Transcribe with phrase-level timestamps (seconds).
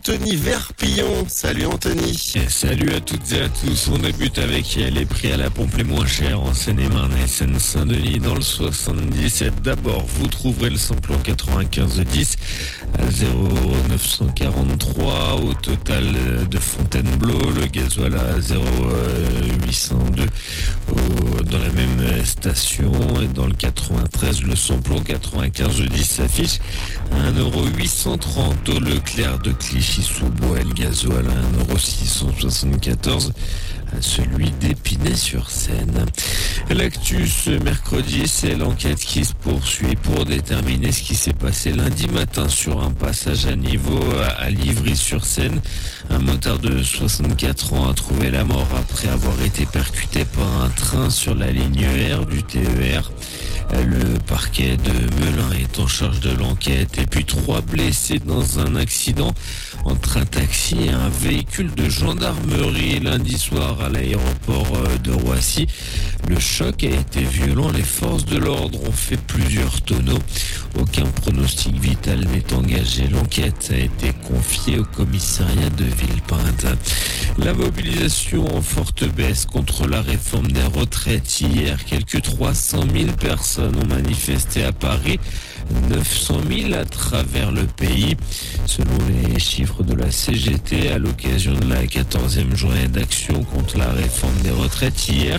[0.00, 1.26] Anthony Verpillon.
[1.28, 2.32] Salut Anthony.
[2.34, 3.90] Et salut à toutes et à tous.
[3.92, 8.18] On débute avec les prix à la pompe les moins chers en Seine-et-Marne et Seine-Saint-Denis
[8.18, 9.60] dans le 77.
[9.60, 12.36] D'abord, vous trouverez le samplon 95 10
[12.98, 16.06] à 0,943 au total
[16.48, 20.24] de Fontainebleau, le gasoil à 0,802
[21.44, 21.79] dans la même
[22.24, 22.92] station
[23.22, 26.58] et dans le 93 le samplon 95 10 s'affiche.
[27.12, 33.32] à 1,830 au Leclerc de Clichy-sous-Bois et le gasoil à 1,674
[34.00, 36.06] celui d'Épinay-sur-Seine.
[36.70, 42.06] L'actu ce mercredi, c'est l'enquête qui se poursuit pour déterminer ce qui s'est passé lundi
[42.08, 44.00] matin sur un passage à niveau
[44.38, 45.60] à Livry-sur-Seine.
[46.10, 50.68] Un motard de 64 ans a trouvé la mort après avoir été percuté par un
[50.68, 53.10] train sur la ligne R du TER.
[53.72, 58.74] Le parquet de Melun est en charge de l'enquête et puis trois blessés dans un
[58.74, 59.32] accident
[59.84, 65.66] entre un taxi et un véhicule de gendarmerie lundi soir à l'aéroport de Roissy.
[66.28, 70.18] Le choc a été violent, les forces de l'ordre ont fait plusieurs tonneaux.
[70.78, 73.08] Aucun pronostic vital n'est engagé.
[73.08, 76.66] L'enquête a été confiée au commissariat de Villepinte.
[77.38, 81.84] La mobilisation en forte baisse contre la réforme des retraites hier.
[81.84, 85.18] Quelques 300 000 personnes ont manifesté à Paris.
[85.88, 88.16] 900 000 à travers le pays.
[88.66, 93.90] Selon les chiffres de la CGT, à l'occasion de la 14e journée d'action contre la
[93.90, 95.38] réforme des retraites hier,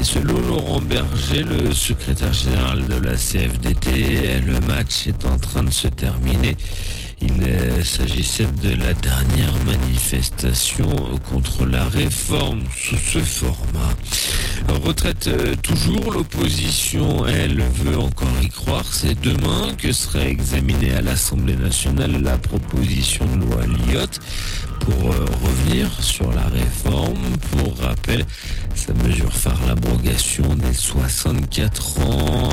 [0.00, 5.62] et selon Laurent Berger, le secrétaire général de la CFDT, le match est en train
[5.62, 6.56] de se terminer.
[7.26, 10.88] Il s'agissait de la dernière manifestation
[11.30, 13.94] contre la réforme sous ce format.
[14.68, 15.30] Retraite
[15.62, 18.84] toujours, l'opposition, elle, veut encore y croire.
[18.92, 24.20] C'est demain que sera examinée à l'Assemblée nationale la proposition de loi Lyotte
[24.80, 27.18] pour revenir sur la réforme.
[27.52, 28.24] Pour rappel,
[28.74, 32.43] sa mesure phare, l'abrogation des 64 ans,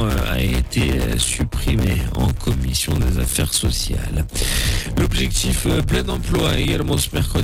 [0.44, 4.26] été supprimée en commission des affaires sociales.
[4.98, 7.32] L'objectif plein emploi également ce mercredi.